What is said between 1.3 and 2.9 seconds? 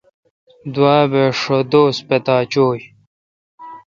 ݭہ دوس پتا چویں